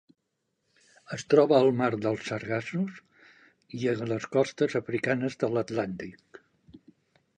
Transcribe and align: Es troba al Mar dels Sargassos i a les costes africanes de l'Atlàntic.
Es 1.17 1.25
troba 1.33 1.59
al 1.65 1.69
Mar 1.81 1.89
dels 2.07 2.23
Sargassos 2.31 2.97
i 3.81 3.85
a 3.93 3.95
les 4.13 4.27
costes 4.37 4.79
africanes 4.83 5.41
de 5.45 5.51
l'Atlàntic. 5.57 6.41